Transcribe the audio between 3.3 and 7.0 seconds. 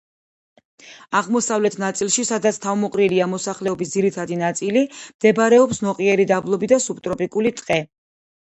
მოსახლეობის ძირითადი ნაწილი, მდებარეობს ნოყიერი დაბლობი და